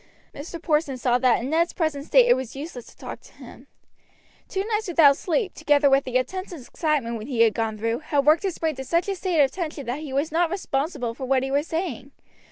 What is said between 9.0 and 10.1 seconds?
a state of tension that